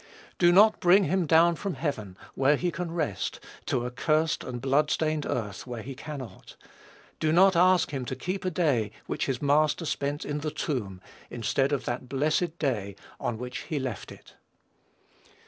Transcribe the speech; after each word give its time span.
Do 0.39 0.51
not 0.51 0.79
bring 0.79 1.03
him 1.03 1.27
down 1.27 1.55
from 1.57 1.75
heaven, 1.75 2.17
where 2.33 2.55
he 2.55 2.71
can 2.71 2.89
rest, 2.89 3.39
to 3.67 3.85
a 3.85 3.91
cursed 3.91 4.43
and 4.43 4.59
bloodstained 4.59 5.27
earth, 5.27 5.67
where 5.67 5.83
he 5.83 5.93
cannot. 5.93 6.55
Do 7.19 7.31
not 7.31 7.55
ask 7.55 7.91
him 7.91 8.03
to 8.05 8.15
keep 8.15 8.43
a 8.43 8.49
day 8.49 8.89
which 9.05 9.27
his 9.27 9.43
Master 9.43 9.85
spent 9.85 10.25
in 10.25 10.39
the 10.39 10.49
tomb, 10.49 11.01
instead 11.29 11.71
of 11.71 11.85
that 11.85 12.09
blessed 12.09 12.57
day 12.57 12.95
on 13.19 13.37
which 13.37 13.59
he 13.59 13.77
left 13.77 14.11
it. 14.11 14.33